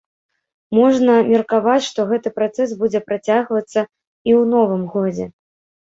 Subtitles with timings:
[0.77, 3.81] Можна меркаваць, што гэты працэс будзе працягвацца і
[4.39, 5.25] ў новым годзе.